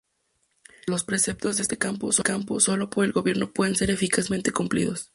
[0.87, 2.11] Los preceptos de este campo,
[2.59, 5.09] solo por el Gobierno pueden ser eficazmente cumplidos.